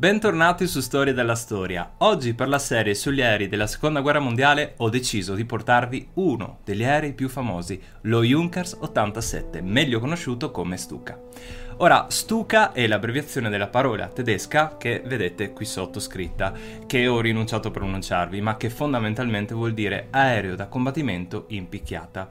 Bentornati 0.00 0.68
su 0.68 0.78
Storia 0.78 1.12
della 1.12 1.34
Storia. 1.34 1.94
Oggi 1.98 2.32
per 2.32 2.46
la 2.46 2.60
serie 2.60 2.94
sugli 2.94 3.20
aerei 3.20 3.48
della 3.48 3.66
Seconda 3.66 3.98
Guerra 3.98 4.20
Mondiale 4.20 4.74
ho 4.76 4.88
deciso 4.90 5.34
di 5.34 5.44
portarvi 5.44 6.10
uno 6.14 6.60
degli 6.62 6.84
aerei 6.84 7.12
più 7.14 7.28
famosi, 7.28 7.82
lo 8.02 8.22
Junkers 8.22 8.76
87, 8.78 9.60
meglio 9.60 9.98
conosciuto 9.98 10.52
come 10.52 10.76
Stuka. 10.76 11.20
Ora, 11.78 12.06
Stuka 12.10 12.70
è 12.70 12.86
l'abbreviazione 12.86 13.50
della 13.50 13.66
parola 13.66 14.06
tedesca 14.06 14.76
che 14.76 15.02
vedete 15.04 15.52
qui 15.52 15.64
sotto 15.64 15.98
scritta, 15.98 16.52
che 16.86 17.08
ho 17.08 17.20
rinunciato 17.20 17.66
a 17.66 17.72
pronunciarvi, 17.72 18.40
ma 18.40 18.56
che 18.56 18.70
fondamentalmente 18.70 19.52
vuol 19.52 19.74
dire 19.74 20.06
aereo 20.10 20.54
da 20.54 20.68
combattimento 20.68 21.46
in 21.48 21.68
picchiata. 21.68 22.28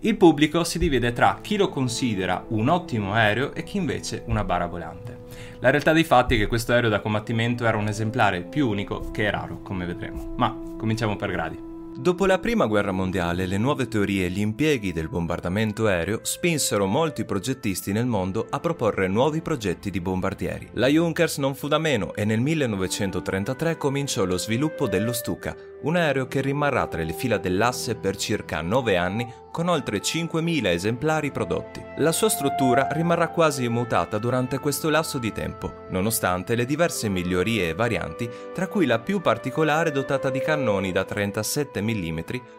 Il 0.00 0.16
pubblico 0.16 0.62
si 0.62 0.78
divide 0.78 1.12
tra 1.12 1.40
chi 1.42 1.56
lo 1.56 1.68
considera 1.68 2.44
un 2.50 2.68
ottimo 2.68 3.14
aereo 3.14 3.52
e 3.52 3.64
chi 3.64 3.78
invece 3.78 4.22
una 4.26 4.44
bara 4.44 4.66
volante. 4.66 5.26
La 5.58 5.70
realtà 5.70 5.92
dei 5.92 6.04
fatti 6.04 6.36
è 6.36 6.38
che 6.38 6.46
questo 6.46 6.72
aereo 6.72 6.88
da 6.88 7.00
combattimento 7.00 7.66
era 7.66 7.76
un 7.76 7.88
esemplare 7.88 8.42
più 8.42 8.68
unico 8.68 9.10
che 9.10 9.28
raro, 9.28 9.60
come 9.60 9.86
vedremo. 9.86 10.34
Ma 10.36 10.56
cominciamo 10.76 11.16
per 11.16 11.32
gradi. 11.32 11.66
Dopo 11.98 12.26
la 12.26 12.38
prima 12.38 12.66
guerra 12.66 12.92
mondiale, 12.92 13.46
le 13.46 13.58
nuove 13.58 13.88
teorie 13.88 14.26
e 14.26 14.30
gli 14.30 14.38
impieghi 14.38 14.92
del 14.92 15.08
bombardamento 15.08 15.88
aereo 15.88 16.20
spinsero 16.22 16.86
molti 16.86 17.24
progettisti 17.24 17.90
nel 17.90 18.06
mondo 18.06 18.46
a 18.48 18.60
proporre 18.60 19.08
nuovi 19.08 19.42
progetti 19.42 19.90
di 19.90 20.00
bombardieri. 20.00 20.68
La 20.74 20.86
Junkers 20.86 21.38
non 21.38 21.56
fu 21.56 21.66
da 21.66 21.78
meno 21.78 22.14
e 22.14 22.24
nel 22.24 22.38
1933 22.38 23.76
cominciò 23.76 24.24
lo 24.24 24.38
sviluppo 24.38 24.86
dello 24.86 25.12
Stuka, 25.12 25.56
un 25.82 25.96
aereo 25.96 26.26
che 26.26 26.40
rimarrà 26.40 26.86
tra 26.86 27.02
le 27.02 27.12
fila 27.12 27.38
dell'asse 27.38 27.94
per 27.94 28.16
circa 28.16 28.60
9 28.60 28.96
anni 28.96 29.32
con 29.50 29.68
oltre 29.68 29.98
5.000 29.98 30.66
esemplari 30.66 31.30
prodotti. 31.30 31.82
La 31.96 32.12
sua 32.12 32.28
struttura 32.28 32.88
rimarrà 32.90 33.28
quasi 33.28 33.64
immutata 33.64 34.18
durante 34.18 34.58
questo 34.58 34.88
lasso 34.88 35.18
di 35.18 35.32
tempo, 35.32 35.86
nonostante 35.90 36.54
le 36.54 36.64
diverse 36.64 37.08
migliorie 37.08 37.68
e 37.68 37.74
varianti, 37.74 38.28
tra 38.54 38.68
cui 38.68 38.86
la 38.86 38.98
più 39.00 39.20
particolare 39.20 39.90
dotata 39.90 40.30
di 40.30 40.40
cannoni 40.40 40.92
da 40.92 41.04
37 41.04 41.80
mm 41.80 42.18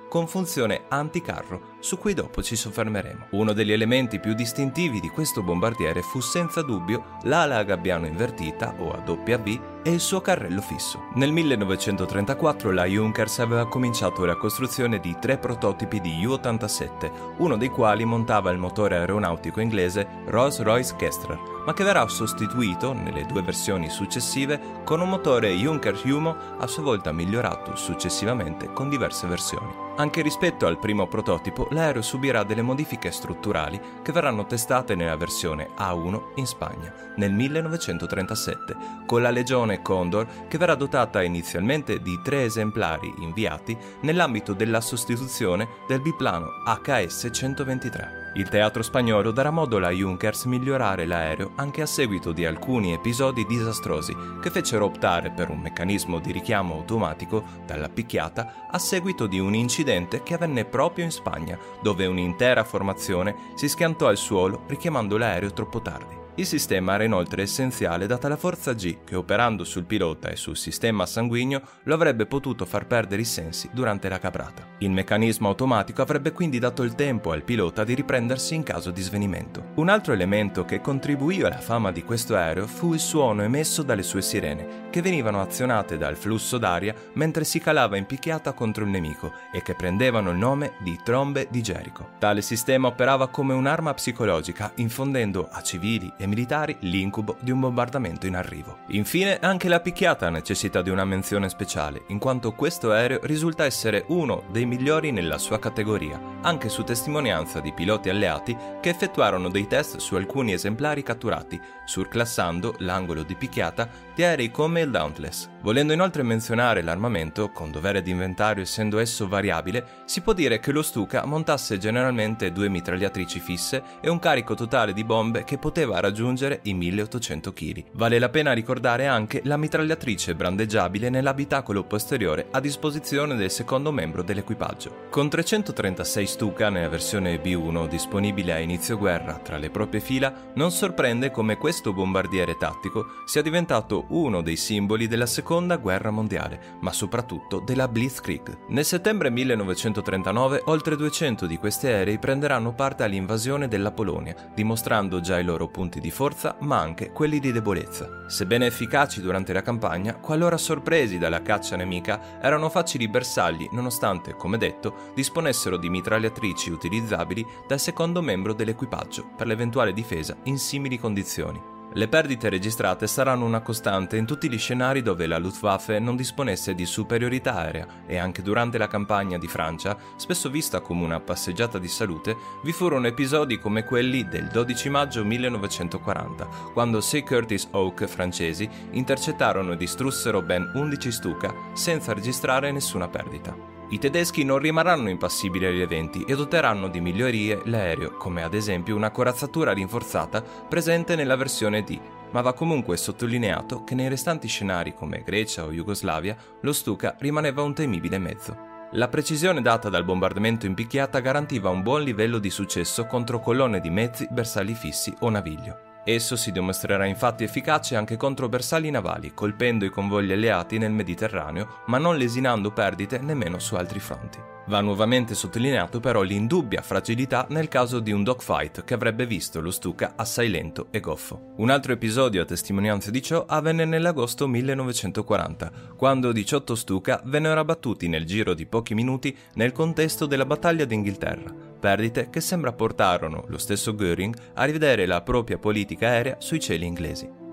con 0.09 0.28
funzione 0.28 0.86
anticarro, 0.89 1.78
su 1.80 1.98
cui 1.98 2.14
dopo 2.14 2.44
ci 2.44 2.56
soffermeremo. 2.56 3.28
Uno 3.32 3.54
degli 3.54 3.72
elementi 3.72 4.20
più 4.20 4.34
distintivi 4.34 5.00
di 5.00 5.10
questo 5.10 5.42
bombardiere 5.42 6.02
fu 6.02 6.20
senza 6.20 6.62
dubbio 6.62 7.18
l'ala 7.24 7.58
a 7.58 7.64
gabbiano 7.64 8.06
invertita 8.06 8.76
o 8.78 8.92
a 8.92 9.02
W 9.06 9.60
e 9.84 9.92
il 9.92 10.00
suo 10.00 10.22
carrello 10.22 10.62
fisso. 10.62 11.10
Nel 11.16 11.32
1934 11.32 12.72
la 12.72 12.86
Junkers 12.86 13.40
aveva 13.40 13.68
cominciato 13.68 14.26
la 14.26 14.36
costruzione 14.36 15.00
di 15.00 15.16
tre 15.20 15.38
prototipi 15.38 16.02
di 16.02 16.26
U-87, 16.26 17.36
uno 17.38 17.58
dei 17.58 17.70
quali 17.70 18.06
montava 18.06 18.52
il 18.52 18.58
motore 18.58 18.98
aeronautico 18.98 19.62
inglese 19.62 20.08
Rolls-Royce 20.26 20.96
Kestrel, 20.98 21.40
ma 21.70 21.75
che 21.75 21.84
verrà 21.84 22.08
sostituito, 22.08 22.94
nelle 22.94 23.28
due 23.28 23.44
versioni 23.44 23.92
successive, 23.92 24.81
con 24.84 25.02
un 25.02 25.09
motore 25.09 25.53
Junker 25.53 26.02
Humo 26.03 26.36
a 26.58 26.66
sua 26.66 26.81
volta 26.81 27.11
migliorato 27.11 27.76
successivamente 27.76 28.73
con 28.73 28.89
diverse 28.89 29.28
versioni. 29.28 29.72
Anche 29.98 30.23
rispetto 30.23 30.66
al 30.66 30.80
primo 30.80 31.06
prototipo, 31.06 31.67
l'aereo 31.70 32.02
subirà 32.02 32.42
delle 32.42 32.64
modifiche 32.64 33.11
strutturali 33.11 33.80
che 34.02 34.11
verranno 34.11 34.48
testate 34.48 34.95
nella 34.95 35.16
versione 35.16 35.70
A1 35.78 36.22
in 36.38 36.48
Spagna 36.48 36.92
nel 37.17 37.34
1937, 37.34 38.76
con 39.06 39.22
la 39.22 39.30
Legione 39.30 39.83
Condor 39.83 40.48
che 40.48 40.58
verrà 40.58 40.73
dotata 40.73 41.22
inizialmente 41.22 42.02
di 42.02 42.20
tre 42.23 42.45
esemplari 42.45 43.14
inviati 43.20 43.78
nell'ambito 44.02 44.54
della 44.54 44.81
sostituzione 44.81 45.67
del 45.88 46.02
biplano 46.02 46.48
HS-123. 46.66 48.19
Il 48.40 48.48
teatro 48.48 48.82
spagnolo 48.82 49.32
darà 49.32 49.52
modo 49.52 49.76
alla 49.76 49.90
Junkers 49.90 50.45
migliorare 50.45 51.06
l'aereo 51.06 51.52
anche 51.56 51.82
a 51.82 51.86
seguito 51.86 52.32
di 52.32 52.45
alcuni 52.45 52.94
episodi 52.94 53.45
disastrosi 53.45 54.16
che 54.42 54.50
fecero 54.50 54.86
optare 54.86 55.30
per 55.30 55.50
un 55.50 55.59
meccanismo 55.59 56.20
di 56.20 56.32
richiamo 56.32 56.76
automatico 56.76 57.44
dalla 57.66 57.90
picchiata 57.90 58.70
a 58.72 58.80
seguito 58.80 59.28
di 59.28 59.40
un 59.40 59.56
incidente 59.56 60.23
che 60.23 60.36
avvenne 60.36 60.64
proprio 60.64 61.04
in 61.04 61.12
Spagna, 61.12 61.60
dove 61.82 62.06
un'intera 62.06 62.64
formazione 62.64 63.36
si 63.55 63.67
schiantò 63.67 64.08
al 64.08 64.16
suolo 64.16 64.64
richiamando 64.67 65.17
l'aereo 65.17 65.52
troppo 65.52 65.82
tardi. 65.82 66.19
Il 66.39 66.45
sistema 66.45 66.94
era 66.94 67.04
inoltre 67.04 67.42
essenziale 67.42 68.08
data 68.08 68.30
la 68.30 68.38
forza 68.38 68.72
G 68.72 69.00
che 69.04 69.17
operando 69.17 69.66
sul 69.66 69.83
pilota 69.83 70.30
e 70.30 70.38
sul 70.38 70.55
sistema 70.55 71.05
sanguigno 71.05 71.61
lo 71.83 71.94
avrebbe 71.94 72.27
potuto 72.27 72.64
far 72.64 72.88
perdere 72.88 73.23
i 73.23 73.26
sensi 73.26 73.70
durante 73.73 74.08
la 74.08 74.20
caprata. 74.20 74.66
Il 74.77 74.89
meccanismo 74.89 75.50
automatico 75.50 76.02
avrebbe 76.02 76.32
quindi 76.32 76.58
dato 76.58 76.83
il 76.83 76.95
tempo 76.95 77.33
al 77.33 77.44
pilota 77.44 77.83
di 77.83 77.94
riprendersi 77.94 78.55
in 78.55 78.64
caso 78.64 78.89
di 78.89 79.02
svenimento. 79.02 79.72
Un 79.76 79.89
altro 79.89 80.14
elemento 80.14 80.64
che 80.64 80.80
contribuì 80.80 81.42
alla 81.42 81.60
fama 81.60 81.92
di 81.92 82.05
questo 82.05 82.38
aereo 82.38 82.67
fu 82.67 82.94
il 82.94 83.02
suono 83.02 83.42
emesso 83.42 83.83
dalle 83.83 84.04
sue 84.04 84.21
sirene, 84.21 84.88
che 84.89 85.02
venivano 85.02 85.42
azionate 85.42 85.98
dal 85.98 86.16
flusso 86.16 86.58
d'aria 86.58 86.95
mentre 87.16 87.44
si 87.44 87.60
calava 87.60 87.98
in 87.98 88.06
picchiata 88.06 88.54
contro 88.54 88.86
il 88.86 88.92
nemico 88.92 89.33
e 89.52 89.61
che 89.61 89.76
prendevano 89.76 90.30
il 90.30 90.38
nome 90.38 90.76
di 90.80 90.98
trombe 91.04 91.50
di 91.52 91.61
Gerico. 91.61 92.11
Tale 92.17 92.42
sistema 92.42 92.88
operava 92.88 93.27
come 93.27 93.54
un'arma 93.54 93.94
psicologica, 93.94 94.71
infondendo 94.76 95.50
a 95.52 95.61
civili 95.61 96.10
e 96.17 96.27
militari 96.30 96.78
l'incubo 96.82 97.36
di 97.42 97.52
un 97.52 97.60
bombardamento 97.60 98.26
in 98.26 98.36
arrivo. 98.36 98.78
Infine, 98.90 99.40
anche 99.40 99.67
la 99.67 99.82
picchiata 99.82 100.30
necessita 100.30 100.82
di 100.82 100.90
una 100.90 101.04
menzione 101.04 101.50
speciale, 101.50 102.04
in 102.08 102.20
quanto 102.20 102.54
questo 102.54 102.92
aereo 102.92 103.20
risulta 103.23 103.66
essere 103.66 104.06
uno 104.08 104.44
dei 104.50 104.66
migliori 104.66 105.12
nella 105.12 105.38
sua 105.38 105.60
categoria, 105.60 106.39
anche 106.42 106.70
su 106.70 106.83
testimonianza 106.83 107.60
di 107.60 107.73
piloti 107.73 108.10
alleati 108.10 108.55
che 108.80 108.89
effettuarono 108.89 109.50
dei 109.50 109.67
test 109.67 109.98
su 109.98 110.16
alcuni 110.16 110.54
esemplari 110.54 111.04
catturati, 111.04 111.60
surclassando 111.86 112.76
l'angolo 112.80 113.23
di 113.23 113.36
picchiata 113.36 113.89
di 114.16 114.23
aerei 114.23 114.52
come 114.52 114.82
il 114.82 114.92
Dauntless. 114.92 115.50
Volendo 115.61 115.92
inoltre 115.92 116.23
menzionare 116.23 116.82
l'armamento, 116.82 117.50
con 117.52 117.72
dovere 117.72 118.02
di 118.02 118.11
inventario 118.11 118.64
essendo 118.64 119.00
esso 119.00 119.27
variabile, 119.27 120.04
si 120.05 120.22
può 120.22 120.33
dire 120.33 120.60
che 120.60 120.72
lo 120.72 120.82
Stuka 120.82 121.26
montasse 121.26 121.77
generalmente 121.77 122.52
due 122.52 122.70
mitragliatrici 122.70 123.39
fisse 123.39 123.83
e 124.00 124.10
un 124.10 124.20
carico 124.20 124.56
totale 124.56 124.94
di 124.94 125.04
bombe 125.04 125.44
che 125.44 125.58
poteva 125.58 126.00
raggiungere 126.00 126.60
i 126.64 126.73
1800 126.73 127.52
kg. 127.54 127.83
Vale 127.94 128.19
la 128.19 128.30
pena 128.30 128.54
ricordare 128.54 129.07
anche 129.07 129.42
la 129.44 129.57
mitragliatrice 129.57 130.36
brandeggiabile 130.36 131.10
nell'abitacolo 131.10 131.83
posteriore 131.83 132.48
a 132.51 132.60
disposizione 132.62 133.36
del 133.36 133.51
secondo 133.51 133.92
membro 133.92 134.24
dell'equipaggio. 134.24 135.07
Con 135.10 135.30
336 135.30 136.27
Stuka 136.30 136.69
nella 136.69 136.90
versione 136.90 137.42
B1 137.42 137.88
disponibile 137.88 138.54
a 138.54 138.60
inizio 138.60 139.00
guerra 139.00 139.40
tra 139.40 139.57
le 139.57 139.72
proprie 139.72 140.00
fila, 140.00 140.51
non 140.54 140.69
sorprende 140.69 141.31
come 141.31 141.57
questo 141.57 141.92
bombardiere 141.92 142.56
tattico 142.56 143.24
sia 143.25 143.42
diventato 143.42 144.06
uno 144.10 144.42
dei 144.42 144.56
simboli 144.56 145.07
della 145.07 145.25
seconda 145.25 145.78
guerra 145.78 146.12
mondiale, 146.12 146.78
ma 146.81 146.94
soprattutto 146.94 147.60
della 147.60 147.88
Blitzkrieg. 147.88 148.68
Nel 148.68 148.86
settembre 148.86 149.31
1939 149.31 150.62
oltre 150.66 150.95
200 150.95 151.48
di 151.48 151.57
questi 151.57 151.88
aerei 151.88 152.19
prenderanno 152.19 152.74
parte 152.74 153.01
all'invasione 153.01 153.68
della 153.68 153.92
Polonia, 153.92 154.36
dimostrando 154.54 155.22
già 155.22 155.39
i 155.39 155.44
loro 155.44 155.68
punti 155.68 156.00
di 156.00 156.12
forza 156.12 156.57
ma 156.60 156.78
anche 156.78 157.12
quelli 157.12 157.39
di 157.39 157.51
debolezza. 157.51 158.25
Sebbene 158.28 158.68
efficaci 158.68 159.19
durante 159.19 159.51
la 159.51 159.63
campagna, 159.63 160.13
qualora 160.13 160.57
sorpresi 160.57 161.18
dalla 161.18 161.42
caccia 161.42 161.75
nemica, 161.75 162.39
erano 162.39 162.69
facili 162.69 163.07
bersagli 163.07 163.68
nonostante, 163.72 164.36
come 164.36 164.60
detto, 164.60 165.12
disponessero 165.16 165.75
di 165.75 165.89
mitragliatrici 166.19 166.69
utilizzabili 166.69 167.46
dal 167.66 167.80
secondo 167.80 168.22
membro 168.22 168.54
dell'equipaggio 168.54 169.30
per 169.36 169.48
l'eventuale 169.48 169.94
difesa 169.94 170.36
in 170.44 170.57
simili 170.57 171.00
condizioni. 171.00 171.78
Le 171.92 172.07
perdite 172.07 172.50
registrate 172.50 173.07
saranno 173.07 173.46
una 173.46 173.62
costante 173.62 174.16
in 174.16 174.28
tutti 174.28 174.48
gli 174.48 174.60
scenari 174.60 175.02
dove 175.02 175.25
la 175.25 175.40
Luftwaffe 175.40 175.98
non 175.98 176.16
disponesse 176.16 176.75
di 176.75 176.86
superiorità 176.86 177.56
aerea 177.56 178.04
e 178.06 178.18
anche 178.18 178.44
durante 178.44 178.78
la 178.78 178.88
campagna 178.88 179.40
di 179.40 179.48
Francia, 179.48 179.98
spesso 180.16 180.52
vista 180.52 180.81
come 180.81 181.04
una 181.04 181.19
passeggiata 181.19 181.80
di 181.80 181.88
salute, 181.88 182.36
vi 182.62 182.74
furono 182.74 183.07
episodi 183.07 183.57
come 183.57 183.86
quelli 183.86 184.28
del 184.28 184.50
12 184.50 184.90
maggio 184.90 185.25
1940, 185.25 186.48
quando 186.74 187.01
sei 187.01 187.24
Curtis 187.24 187.69
Oak 187.72 188.06
francesi 188.06 188.69
intercettarono 188.92 189.72
e 189.72 189.78
distrussero 189.78 190.44
ben 190.44 190.72
11 190.75 191.12
Stuka 191.12 191.51
senza 191.74 192.13
registrare 192.13 192.72
nessuna 192.72 193.07
perdita. 193.07 193.78
I 193.91 193.97
tedeschi 193.97 194.44
non 194.44 194.59
rimarranno 194.59 195.09
impassibili 195.09 195.65
agli 195.65 195.81
eventi 195.81 196.24
e 196.24 196.36
doteranno 196.36 196.89
di 196.89 197.01
migliorie 197.01 197.62
l'aereo, 197.65 198.18
come 198.18 198.44
ad 198.44 198.53
esempio 198.53 198.95
una 198.95 199.09
corazzatura 199.09 199.74
rinforzata 199.74 200.41
presente 200.41 201.15
nella 201.15 201.36
versione 201.36 201.83
D, 201.83 202.00
ma 202.30 202.41
va 202.41 202.53
comunque 202.53 202.97
sottolineato 202.97 203.83
che 203.83 203.95
nei 203.95 204.07
restanti 204.07 204.47
scenari 204.47 204.94
come 204.94 205.24
Grecia 205.25 205.65
o 205.65 205.71
Jugoslavia 205.71 206.36
lo 206.62 206.71
Stuka 206.71 207.15
rimaneva 207.18 207.63
un 207.63 207.74
temibile 207.74 208.19
mezzo. 208.19 208.56
La 208.91 209.07
precisione 209.07 209.62
data 209.62 209.89
dal 209.89 210.06
bombardamento 210.06 210.68
in 210.68 210.75
picchiata 210.75 211.19
garantiva 211.19 211.71
un 211.71 211.81
buon 211.81 212.03
livello 212.03 212.38
di 212.38 212.51
successo 212.51 213.07
contro 213.07 213.39
colonne 213.39 213.80
di 213.80 213.89
mezzi, 213.89 214.27
bersagli 214.30 214.74
fissi 214.74 215.12
o 215.21 215.30
naviglio. 215.31 215.88
Esso 216.11 216.35
si 216.35 216.51
dimostrerà 216.51 217.06
infatti 217.06 217.44
efficace 217.44 217.95
anche 217.95 218.17
contro 218.17 218.50
bersagli 218.50 218.89
navali, 218.89 219.35
colpendo 219.35 219.85
i 219.85 219.91
convogli 219.91 220.31
alleati 220.31 220.79
nel 220.79 220.91
Mediterraneo, 220.91 221.81
ma 221.85 222.00
non 222.00 222.17
lesinando 222.17 222.71
perdite 222.71 223.19
nemmeno 223.19 223.59
su 223.59 223.75
altri 223.75 224.00
fronti. 224.00 224.39
Va 224.65 224.81
nuovamente 224.81 225.35
sottolineato 225.35 226.00
però 226.00 226.23
l'indubbia 226.23 226.81
fragilità 226.81 227.45
nel 227.50 227.67
caso 227.67 228.00
di 228.00 228.11
un 228.11 228.23
dogfight 228.23 228.85
che 228.85 228.95
avrebbe 228.95 229.27
visto 229.27 229.61
lo 229.61 229.69
Stuka 229.69 230.13
assai 230.15 230.50
lento 230.50 230.88
e 230.89 231.00
goffo. 231.00 231.53
Un 231.57 231.69
altro 231.69 231.94
episodio 231.94 232.41
a 232.41 232.45
testimonianza 232.45 233.12
di 233.12 233.21
ciò 233.21 233.45
avvenne 233.47 233.85
nell'agosto 233.85 234.47
1940, 234.47 235.71
quando 235.95 236.31
18 236.31 236.73
Stuka 236.73 237.21
vennero 237.25 237.59
abbattuti 237.59 238.07
nel 238.07 238.25
giro 238.25 238.55
di 238.55 238.65
pochi 238.65 238.95
minuti 238.95 239.38
nel 239.53 239.73
contesto 239.73 240.25
della 240.25 240.45
battaglia 240.45 240.85
d'Inghilterra 240.85 241.69
perdite 241.79 242.29
che 242.29 242.41
sembra 242.41 242.73
portarono 242.73 243.45
lo 243.47 243.57
stesso 243.57 243.95
Göring 243.95 244.35
a 244.55 244.65
rivedere 244.65 245.05
la 245.05 245.21
propria 245.21 245.57
politica 245.57 246.07
aerea 246.07 246.35
sui 246.39 246.59
cieli 246.59 246.85
inglesi. 246.85 247.47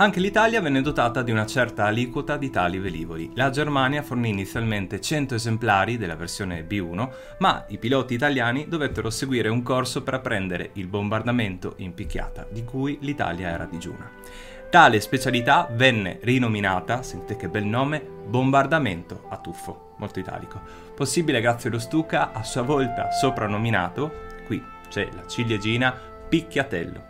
Anche 0.00 0.20
l'Italia 0.20 0.60
venne 0.60 0.80
dotata 0.80 1.22
di 1.22 1.32
una 1.32 1.44
certa 1.44 1.86
aliquota 1.86 2.36
di 2.36 2.50
tali 2.50 2.78
velivoli. 2.78 3.32
La 3.34 3.50
Germania 3.50 4.02
fornì 4.02 4.28
inizialmente 4.28 5.00
100 5.00 5.34
esemplari 5.34 5.96
della 5.96 6.14
versione 6.14 6.64
B1, 6.64 7.08
ma 7.38 7.64
i 7.68 7.78
piloti 7.78 8.14
italiani 8.14 8.68
dovettero 8.68 9.10
seguire 9.10 9.48
un 9.48 9.62
corso 9.64 10.04
per 10.04 10.14
apprendere 10.14 10.70
il 10.74 10.86
bombardamento 10.86 11.74
in 11.78 11.94
picchiata, 11.94 12.46
di 12.48 12.62
cui 12.62 12.98
l'Italia 13.00 13.48
era 13.48 13.64
digiuna. 13.64 14.08
Tale 14.70 15.00
specialità 15.00 15.66
venne 15.72 16.18
rinominata, 16.20 17.02
sentite 17.02 17.36
che 17.36 17.48
bel 17.48 17.64
nome, 17.64 18.00
bombardamento 18.00 19.24
a 19.30 19.38
tuffo, 19.38 19.94
molto 19.96 20.18
italico, 20.18 20.60
possibile 20.94 21.40
grazie 21.40 21.70
allo 21.70 21.78
Stuka 21.78 22.32
a 22.32 22.42
sua 22.42 22.60
volta 22.60 23.10
soprannominato, 23.10 24.12
qui 24.44 24.62
c'è 24.90 25.08
la 25.14 25.26
ciliegina, 25.26 25.98
picchiatello. 26.28 27.02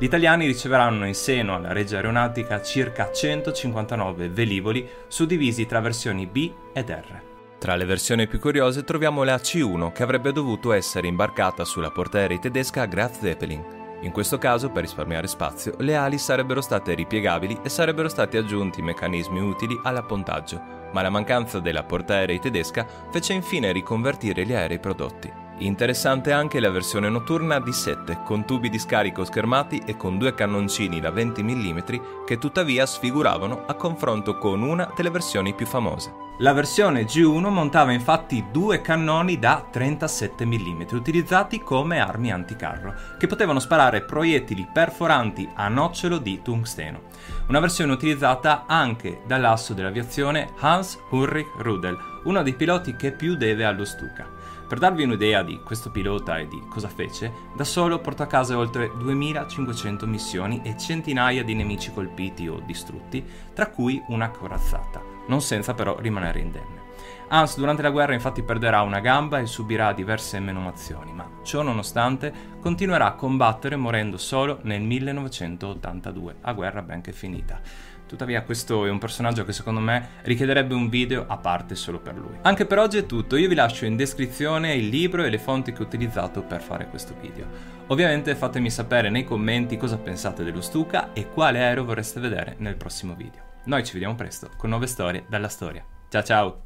Gli 0.00 0.04
italiani 0.04 0.46
riceveranno 0.46 1.06
in 1.06 1.14
seno 1.14 1.54
alla 1.54 1.72
Regia 1.72 1.96
Aeronautica 1.96 2.60
circa 2.60 3.12
159 3.12 4.28
velivoli 4.28 4.88
suddivisi 5.06 5.64
tra 5.64 5.78
versioni 5.78 6.26
B 6.26 6.52
ed 6.72 6.90
R. 6.90 7.22
Tra 7.58 7.76
le 7.76 7.84
versioni 7.84 8.26
più 8.26 8.40
curiose 8.40 8.82
troviamo 8.82 9.22
la 9.22 9.36
C1 9.36 9.92
che 9.92 10.02
avrebbe 10.02 10.32
dovuto 10.32 10.72
essere 10.72 11.06
imbarcata 11.06 11.64
sulla 11.64 11.92
portaerei 11.92 12.40
tedesca 12.40 12.84
Graf 12.84 13.20
Zeppelin, 13.20 13.75
in 14.02 14.12
questo 14.12 14.38
caso, 14.38 14.70
per 14.70 14.82
risparmiare 14.82 15.26
spazio, 15.26 15.74
le 15.78 15.96
ali 15.96 16.18
sarebbero 16.18 16.60
state 16.60 16.94
ripiegabili 16.94 17.58
e 17.62 17.68
sarebbero 17.68 18.08
stati 18.08 18.36
aggiunti 18.36 18.82
meccanismi 18.82 19.40
utili 19.40 19.78
all'appontaggio, 19.82 20.60
ma 20.92 21.02
la 21.02 21.10
mancanza 21.10 21.60
della 21.60 21.82
portaerei 21.82 22.38
tedesca 22.38 22.86
fece 23.10 23.32
infine 23.32 23.72
riconvertire 23.72 24.44
gli 24.44 24.52
aerei 24.52 24.78
prodotti. 24.78 25.44
Interessante 25.58 26.32
anche 26.32 26.60
la 26.60 26.70
versione 26.70 27.08
notturna 27.08 27.56
D7 27.56 28.22
con 28.24 28.44
tubi 28.44 28.68
di 28.68 28.78
scarico 28.78 29.24
schermati 29.24 29.82
e 29.86 29.96
con 29.96 30.18
due 30.18 30.34
cannoncini 30.34 31.00
da 31.00 31.10
20 31.10 31.42
mm 31.42 31.78
che 32.26 32.36
tuttavia 32.36 32.84
sfiguravano 32.84 33.64
a 33.66 33.72
confronto 33.72 34.36
con 34.36 34.60
una 34.60 34.92
delle 34.94 35.08
versioni 35.08 35.54
più 35.54 35.64
famose. 35.64 36.24
La 36.40 36.52
versione 36.52 37.04
G1 37.04 37.48
montava 37.48 37.92
infatti 37.92 38.44
due 38.52 38.82
cannoni 38.82 39.38
da 39.38 39.66
37 39.70 40.44
mm 40.44 40.82
utilizzati 40.92 41.62
come 41.62 42.00
armi 42.00 42.30
anticarro, 42.30 42.94
che 43.16 43.26
potevano 43.26 43.58
sparare 43.58 44.02
proiettili 44.02 44.68
perforanti 44.70 45.48
a 45.54 45.68
nocciolo 45.68 46.18
di 46.18 46.42
tungsteno. 46.42 47.04
Una 47.48 47.60
versione 47.60 47.92
utilizzata 47.92 48.64
anche 48.66 49.22
dall'asso 49.26 49.72
dell'aviazione 49.72 50.50
Hans 50.58 50.98
Ulrich 51.12 51.48
Rudel, 51.56 51.96
uno 52.24 52.42
dei 52.42 52.52
piloti 52.52 52.94
che 52.94 53.12
più 53.12 53.36
deve 53.36 53.64
allo 53.64 53.86
Stuka. 53.86 54.35
Per 54.68 54.78
darvi 54.78 55.04
un'idea 55.04 55.44
di 55.44 55.60
questo 55.62 55.92
pilota 55.92 56.38
e 56.38 56.48
di 56.48 56.60
cosa 56.68 56.88
fece, 56.88 57.32
da 57.54 57.62
solo 57.62 58.00
portò 58.00 58.24
a 58.24 58.26
casa 58.26 58.58
oltre 58.58 58.90
2500 58.98 60.06
missioni 60.08 60.60
e 60.64 60.76
centinaia 60.76 61.44
di 61.44 61.54
nemici 61.54 61.92
colpiti 61.92 62.48
o 62.48 62.60
distrutti, 62.66 63.24
tra 63.54 63.68
cui 63.68 64.02
una 64.08 64.30
corazzata, 64.30 65.00
non 65.28 65.40
senza 65.40 65.72
però 65.72 65.96
rimanere 66.00 66.40
indenne. 66.40 66.84
Hans 67.28 67.56
durante 67.56 67.82
la 67.82 67.90
guerra 67.90 68.14
infatti 68.14 68.42
perderà 68.42 68.82
una 68.82 69.00
gamba 69.00 69.38
e 69.38 69.46
subirà 69.46 69.92
diverse 69.92 70.40
menomazioni, 70.40 71.12
ma 71.12 71.28
ciò 71.42 71.62
nonostante 71.62 72.32
continuerà 72.60 73.06
a 73.06 73.14
combattere 73.14 73.76
morendo 73.76 74.16
solo 74.16 74.58
nel 74.62 74.82
1982, 74.82 76.36
a 76.40 76.52
guerra 76.52 76.82
ben 76.82 77.00
che 77.00 77.12
finita. 77.12 77.60
Tuttavia 78.06 78.42
questo 78.42 78.86
è 78.86 78.90
un 78.90 78.98
personaggio 78.98 79.44
che 79.44 79.52
secondo 79.52 79.80
me 79.80 80.08
richiederebbe 80.22 80.74
un 80.74 80.88
video 80.88 81.24
a 81.26 81.36
parte 81.36 81.74
solo 81.74 81.98
per 81.98 82.14
lui. 82.16 82.36
Anche 82.42 82.64
per 82.64 82.78
oggi 82.78 82.98
è 82.98 83.06
tutto, 83.06 83.36
io 83.36 83.48
vi 83.48 83.54
lascio 83.54 83.84
in 83.84 83.96
descrizione 83.96 84.74
il 84.74 84.88
libro 84.88 85.24
e 85.24 85.30
le 85.30 85.38
fonti 85.38 85.72
che 85.72 85.82
ho 85.82 85.86
utilizzato 85.86 86.42
per 86.42 86.62
fare 86.62 86.86
questo 86.88 87.14
video. 87.20 87.46
Ovviamente 87.88 88.34
fatemi 88.34 88.70
sapere 88.70 89.10
nei 89.10 89.24
commenti 89.24 89.76
cosa 89.76 89.98
pensate 89.98 90.44
dello 90.44 90.60
Stuka 90.60 91.12
e 91.12 91.28
quale 91.28 91.58
aereo 91.58 91.84
vorreste 91.84 92.20
vedere 92.20 92.54
nel 92.58 92.76
prossimo 92.76 93.14
video. 93.14 93.42
Noi 93.64 93.84
ci 93.84 93.92
vediamo 93.94 94.14
presto 94.14 94.50
con 94.56 94.70
nuove 94.70 94.86
storie 94.86 95.24
dalla 95.28 95.48
storia. 95.48 95.84
Ciao 96.08 96.22
ciao! 96.22 96.60